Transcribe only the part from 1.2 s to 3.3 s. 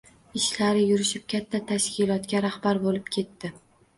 katta tashkilotga rahbar bo‘lib